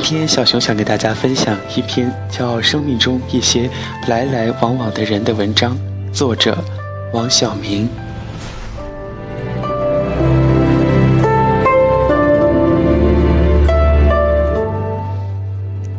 [0.00, 3.68] 今天小熊想给大家分享一篇叫《生命中一些
[4.06, 5.76] 来来往往的人》的文章，
[6.12, 6.56] 作者
[7.12, 7.88] 王晓明。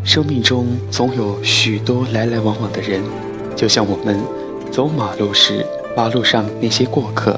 [0.03, 3.03] 生命中总有许多来来往往的人，
[3.55, 4.17] 就像我们
[4.71, 5.63] 走马路时，
[5.95, 7.37] 马路上那些过客，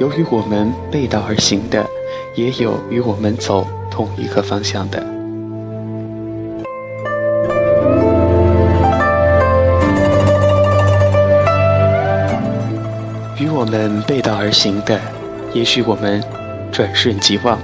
[0.00, 1.86] 由于我们背道而行的，
[2.34, 5.15] 也有与我们走同一个方向的。
[13.38, 15.00] 与我们背道而行的，
[15.52, 16.22] 也许我们
[16.72, 17.58] 转瞬即忘，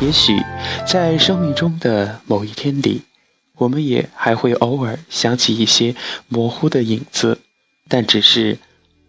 [0.00, 0.32] 也许
[0.86, 3.02] 在生命中的某一天里。
[3.56, 5.94] 我们也还会偶尔想起一些
[6.28, 7.38] 模糊的影子，
[7.86, 8.58] 但只是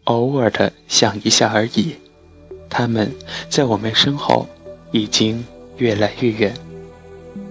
[0.04, 1.96] 偶尔的想一下而已。
[2.70, 3.12] 他们
[3.50, 4.48] 在我们身后
[4.92, 5.44] 已经
[5.78, 6.54] 越来越远，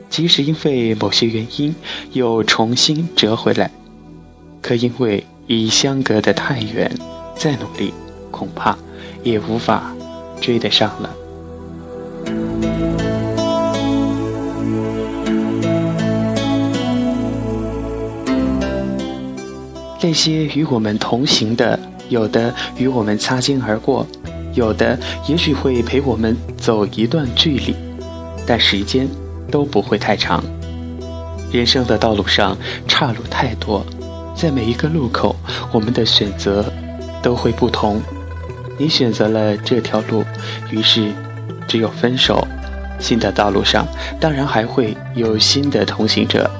[0.08, 1.74] 即使因为某些原因
[2.12, 3.70] 又重新折回来，
[4.62, 6.88] 可因为已相隔得太远，
[7.34, 7.92] 再努力
[8.34, 8.76] 恐怕
[9.22, 9.94] 也无法
[10.40, 11.10] 追得上了。
[20.00, 24.04] 那些与我们同行的，有的与我们擦肩而过，
[24.54, 27.74] 有的也许会陪我们走一段距离，
[28.44, 29.08] 但时间
[29.50, 30.42] 都不会太长。
[31.50, 32.56] 人生的道路上
[32.88, 33.86] 岔路太多，
[34.36, 35.36] 在每一个路口，
[35.72, 36.64] 我们的选择
[37.22, 38.02] 都会不同。
[38.78, 40.24] 你选择了这条路，
[40.70, 41.12] 于是
[41.66, 42.46] 只有分手。
[43.00, 43.86] 新的道路上，
[44.20, 46.50] 当然还会有新的同行者，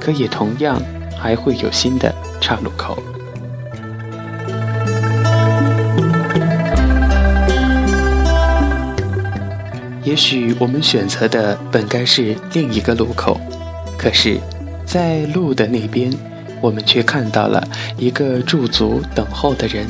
[0.00, 0.80] 可也同样
[1.18, 2.14] 还会有新的。
[2.44, 3.00] 岔路口，
[10.02, 13.40] 也许我们选择的本该是另一个路口，
[13.96, 14.40] 可是，
[14.84, 16.12] 在路的那边，
[16.60, 17.62] 我们却看到了
[17.96, 19.86] 一个驻足等候的人，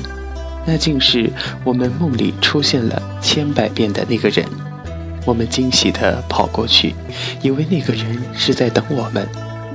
[0.67, 1.31] 那竟是
[1.65, 4.45] 我们梦里出现了千百遍的那个人。
[5.25, 6.95] 我们惊喜地跑过去，
[7.43, 9.27] 以为那个人是在等我们，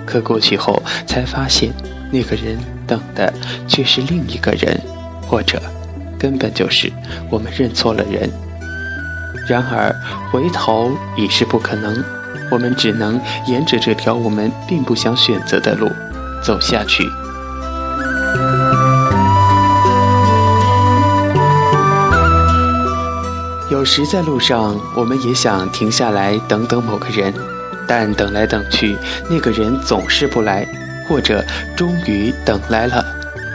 [0.05, 1.71] 可过去后才发现。
[2.09, 3.33] 那个人等的
[3.67, 4.79] 却是另一个人，
[5.27, 5.61] 或者
[6.17, 6.91] 根本就是
[7.29, 8.29] 我们认错了人。
[9.47, 9.93] 然而
[10.31, 12.03] 回头已是不可能，
[12.49, 15.89] 我们只能沿着这条我们并不想选择的路
[16.41, 17.03] 走下去。
[23.77, 27.31] 有时在路上，我们也想停下来等等某个人，
[27.87, 28.97] 但等来等去，
[29.29, 30.67] 那个人总是不来。
[31.07, 31.45] 或者
[31.75, 33.05] 终于等来了，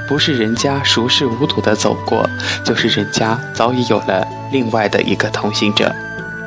[0.08, 2.24] 不是人家熟视无睹地走过，
[2.62, 5.92] 就是人家早已有了另外的一个同行者，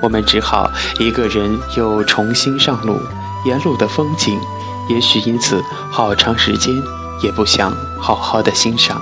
[0.02, 2.98] 我们只好一个人又重新上路。
[3.46, 4.40] 沿路的风景，
[4.90, 5.62] 也许因此
[5.92, 6.74] 好长时间
[7.22, 9.02] 也不想好好的欣赏。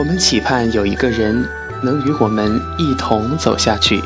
[0.00, 1.46] 我们期盼有一个人
[1.82, 4.02] 能与我们一同走下去。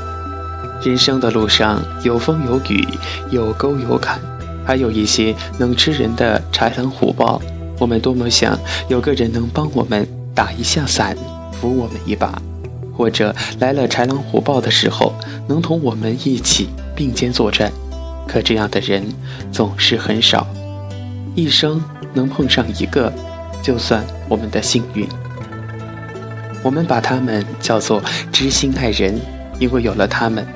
[0.82, 2.84] 人生的路上有风有雨，
[3.30, 4.18] 有沟有坎，
[4.66, 7.40] 还有一些能吃人的豺狼虎豹。
[7.78, 10.04] 我们多么想有个人能帮我们
[10.34, 11.16] 打一下伞，
[11.52, 12.42] 扶我们一把，
[12.92, 15.14] 或者来了豺狼虎豹的时候，
[15.46, 17.70] 能同我们一起并肩作战。
[18.26, 19.04] 可这样的人
[19.52, 20.44] 总是很少，
[21.36, 21.80] 一生
[22.12, 23.12] 能碰上一个，
[23.62, 25.06] 就算我们的幸运。
[26.64, 28.02] 我们把他们叫做
[28.32, 29.20] 知心爱人，
[29.58, 30.46] 因为有了他们。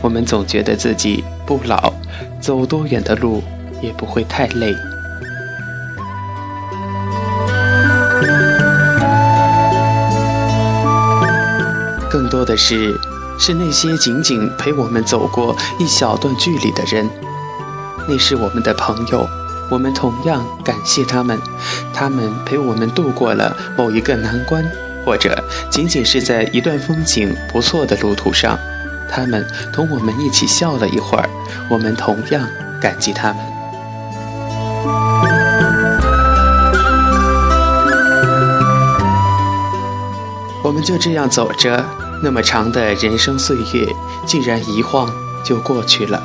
[0.00, 1.92] 我们总觉得自己不老，
[2.40, 3.42] 走多远的路
[3.82, 4.74] 也不会太累。
[12.10, 12.98] 更多的是，
[13.38, 17.06] 是那些仅仅陪我们走过一小段距离的人，
[18.08, 19.28] 那是我们的朋友，
[19.70, 21.38] 我们同样感谢他们，
[21.92, 24.64] 他们陪我们度过了某一个难关，
[25.10, 25.36] 或者
[25.68, 28.56] 仅仅是在一段风景不错的路途上。
[29.10, 31.28] 他们同我们一起笑了一会儿，
[31.68, 32.46] 我们同样
[32.80, 33.36] 感激他们。
[40.62, 41.84] 我们就这样走着，
[42.22, 43.92] 那么长的人生岁月，
[44.24, 45.12] 竟然一晃
[45.44, 46.22] 就过去了。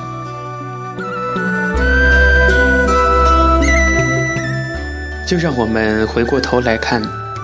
[5.26, 7.02] 就让我们回过头来看，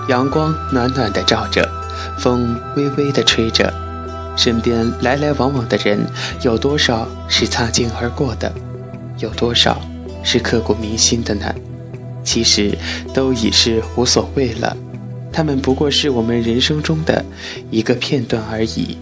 [0.08, 1.68] 阳光暖暖的照着，
[2.18, 3.72] 风微微的吹着。
[4.36, 6.00] 身边来来往往的人，
[6.42, 8.52] 有多少是擦肩而过的，
[9.18, 9.80] 有多少
[10.24, 11.54] 是刻骨铭心的呢？
[12.24, 12.76] 其实
[13.12, 14.76] 都已是无所谓了。
[15.32, 17.24] 他们不过是我们人生中的
[17.70, 18.98] 一个片段而已。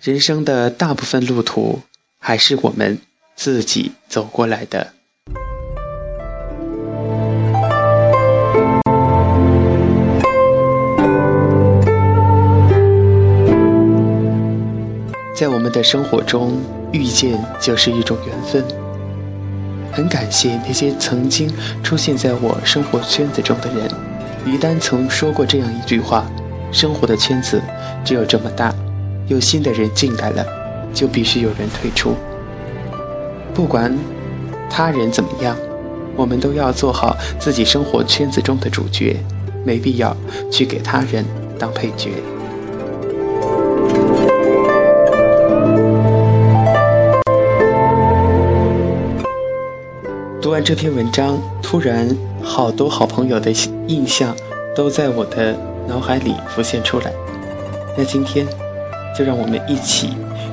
[0.00, 1.80] 人生的大部分路途，
[2.18, 2.98] 还是我们
[3.34, 4.92] 自己走过来的。
[15.34, 16.52] 在我们的生活中，
[16.92, 18.64] 遇见就是一种缘分。
[19.90, 21.52] 很感谢那些曾经
[21.82, 23.90] 出现在我生活圈子中的人。
[24.46, 26.24] 于丹曾说过这样一句话
[26.70, 27.60] ：“生活的圈子
[28.04, 28.72] 只有这么大，
[29.26, 30.46] 有新的人进来了，
[30.92, 32.14] 就必须有人退出。
[33.52, 33.96] 不管
[34.70, 35.56] 他人怎么样，
[36.14, 39.16] 我们都要做好自己生活圈子中的主角，
[39.64, 40.16] 没必要
[40.50, 41.24] 去给他人
[41.58, 42.10] 当配角。”
[50.44, 52.06] 读完这篇文章，突然
[52.42, 53.50] 好多好朋友的
[53.88, 54.36] 印象
[54.76, 55.56] 都在我的
[55.88, 57.10] 脑海里浮现出来。
[57.96, 58.46] 那今天，
[59.16, 60.10] 就让我们一起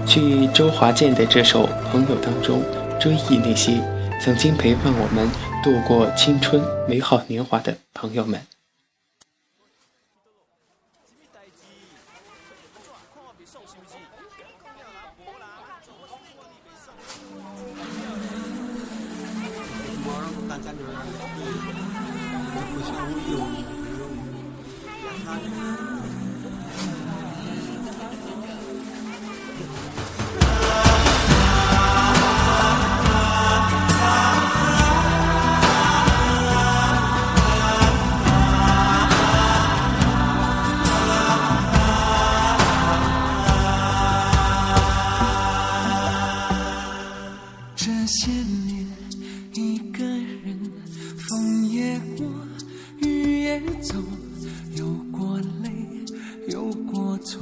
[0.08, 2.64] 去周华健的这首《朋友》当中
[3.02, 3.74] 追忆那些
[4.22, 5.30] 曾经陪伴我们
[5.62, 8.40] 度过青春美好年华的朋友们。
[54.76, 55.72] 有过泪，
[56.48, 57.42] 有过错，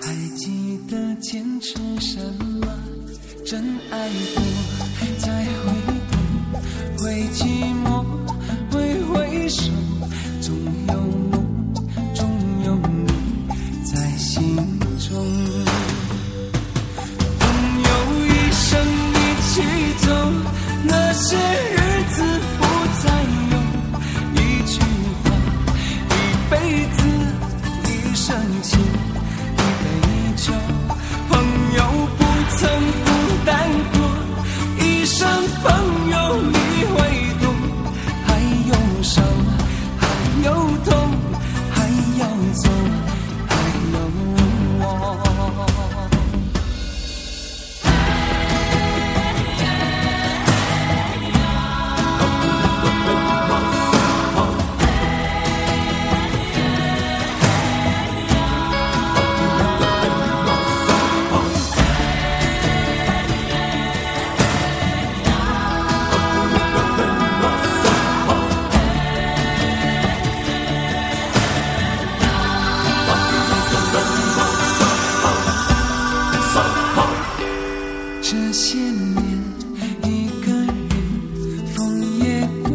[0.00, 2.20] 还记得坚持什
[2.60, 2.66] 么？
[3.44, 4.42] 真爱过，
[5.18, 5.72] 再回
[6.96, 7.67] 不会去。
[78.40, 79.20] 这些年，
[80.04, 80.94] 一个人，
[81.74, 82.70] 风也过，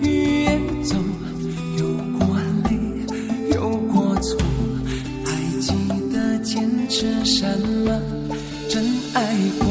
[0.00, 0.96] 雨也走，
[1.78, 1.86] 有
[2.18, 4.36] 过泪，有过错，
[5.24, 5.30] 还
[5.60, 5.72] 记
[6.12, 7.46] 得，坚持什
[7.86, 7.98] 么？
[8.68, 9.68] 真爱过，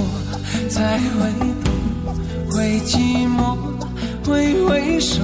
[0.69, 1.29] 才会
[1.65, 1.69] 懂，
[2.49, 3.57] 会寂寞，
[4.25, 5.21] 挥挥手。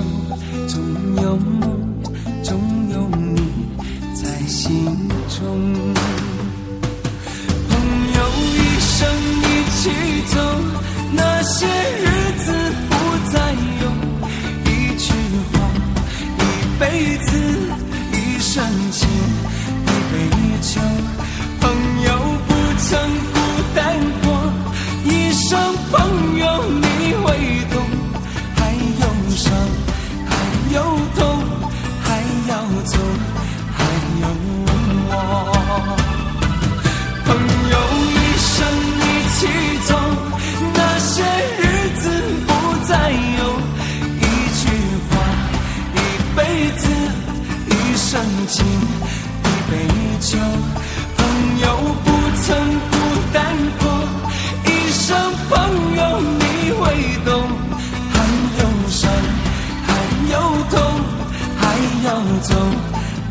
[62.42, 62.56] 走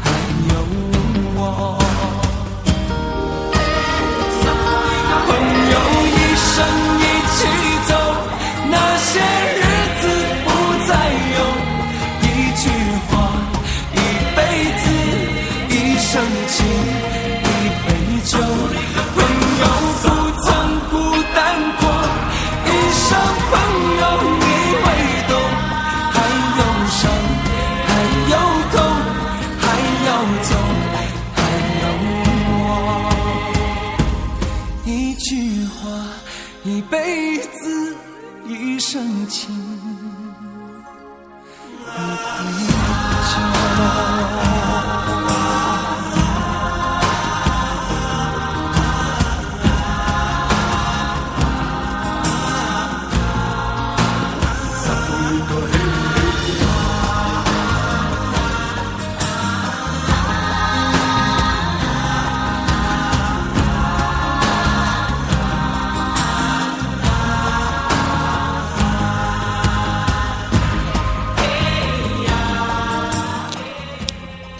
[0.00, 0.10] 还
[0.48, 0.66] 有
[1.36, 1.93] 我。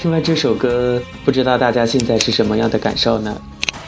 [0.05, 3.35] 听完这首歌，不知道大家现在是什么样的感受呢？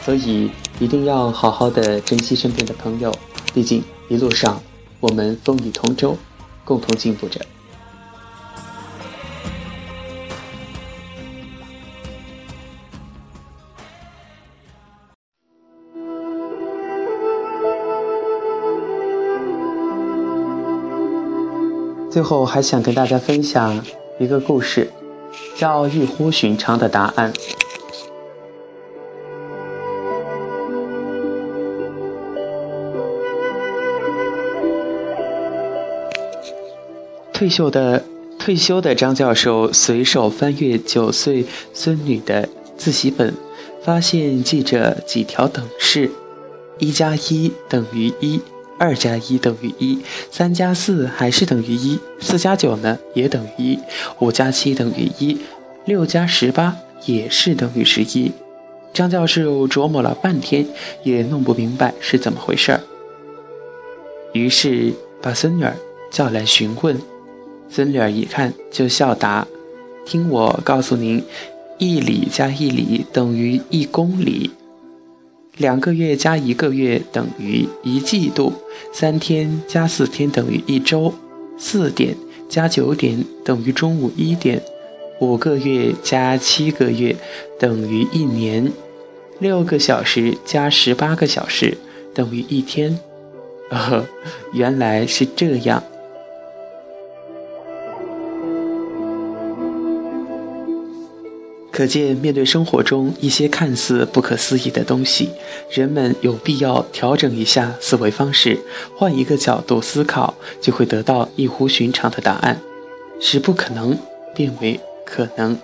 [0.03, 3.13] 所以一定要好好的珍惜身边的朋友，
[3.53, 4.59] 毕竟一路上
[4.99, 6.17] 我们风雨同舟，
[6.67, 7.39] 共同进步着。
[22.11, 23.81] 最后还想跟大家分享
[24.19, 24.91] 一个故事。
[25.57, 27.33] 叫异乎寻常的答案。
[37.37, 38.03] 退休的
[38.39, 43.31] 退休的张教授随手翻阅九岁孙女的自习本，
[43.83, 46.09] 发现记着几条等式：
[46.79, 48.41] 一加一等于一，
[48.79, 49.99] 二加一等于一，
[50.31, 53.79] 三加四还是等于一，四加九呢也等于一，
[54.17, 55.37] 五加七等于一。
[55.85, 56.75] 六加十八
[57.05, 58.31] 也是等于十一，
[58.91, 60.65] 张教授琢磨了半天，
[61.03, 62.81] 也弄不明白是怎么回事儿。
[64.33, 64.91] 于是
[65.21, 65.75] 把孙女儿
[66.09, 66.99] 叫来询问，
[67.69, 69.47] 孙女儿一看就笑答
[70.05, 71.23] ：“听我告诉您，
[71.77, 74.51] 一里加一里等于一公里，
[75.57, 78.53] 两个月加一个月等于一季度，
[78.93, 81.13] 三天加四天等于一周，
[81.57, 82.15] 四点
[82.47, 84.61] 加九点等于中午一点。”
[85.19, 87.15] 五个月加七个月
[87.59, 88.71] 等于一年，
[89.39, 91.75] 六个小时加十八个小时
[92.13, 92.99] 等于一天。
[93.71, 94.05] 哦，
[94.53, 95.83] 原来是这样。
[101.77, 105.29] 可见，面对生活中一些看似不可思议的东西，
[105.69, 108.57] 人们有必要调整一下思维方式，
[108.95, 112.59] 换一个角度思考，就会得到异乎寻常的答案，
[113.19, 113.95] 使不可能
[114.33, 114.79] 变为。
[115.05, 115.55] 可能。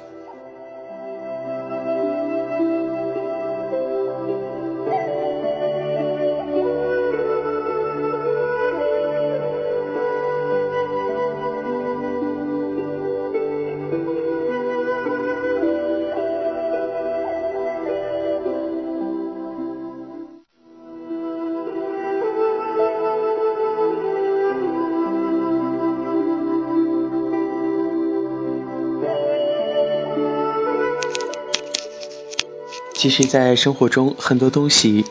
[33.03, 35.03] 其实，在生活中，很多东西，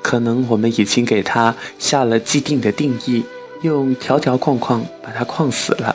[0.00, 3.22] 可能我们已经给它下了既定的定义，
[3.60, 5.94] 用条条框框把它框死了。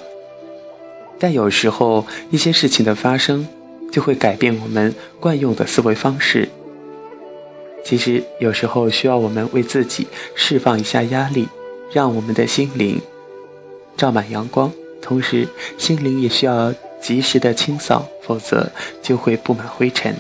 [1.17, 3.47] 但有时候，一些事情的发生，
[3.91, 6.47] 就会改变我们惯用的思维方式。
[7.83, 10.05] 其实，有时候需要我们为自己
[10.35, 11.47] 释放一下压力，
[11.91, 13.01] 让我们的心灵
[13.97, 14.71] 照满阳光，
[15.01, 15.47] 同时
[15.79, 16.71] 心灵也需要
[17.01, 18.71] 及时的清扫，否则
[19.01, 20.15] 就会布满灰尘。